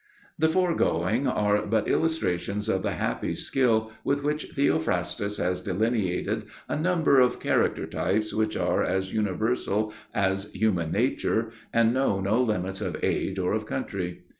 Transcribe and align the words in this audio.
The 0.39 0.49
foregoing 0.49 1.27
are 1.27 1.63
but 1.67 1.87
illustrations 1.87 2.67
of 2.67 2.81
the 2.81 2.93
happy 2.93 3.35
skill 3.35 3.91
with 4.03 4.23
which 4.23 4.45
Theophrastus 4.55 5.37
has 5.37 5.61
delineated 5.61 6.45
a 6.67 6.75
number 6.75 7.19
of 7.19 7.39
character 7.39 7.85
types 7.85 8.33
which 8.33 8.57
are 8.57 8.81
as 8.81 9.13
universal 9.13 9.93
as 10.11 10.51
human 10.53 10.91
nature 10.91 11.51
and 11.71 11.93
know 11.93 12.19
no 12.19 12.41
limits 12.41 12.81
of 12.81 12.97
age 13.03 13.37
or 13.37 13.53
of 13.53 13.67
country. 13.67 14.23